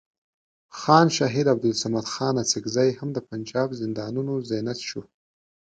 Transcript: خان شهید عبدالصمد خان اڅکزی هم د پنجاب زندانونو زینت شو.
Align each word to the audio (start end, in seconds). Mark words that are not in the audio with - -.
خان 0.79 1.07
شهید 1.17 1.47
عبدالصمد 1.53 2.05
خان 2.13 2.35
اڅکزی 2.41 2.89
هم 2.99 3.09
د 3.13 3.17
پنجاب 3.29 3.69
زندانونو 3.81 4.33
زینت 4.49 4.79
شو. 4.89 5.01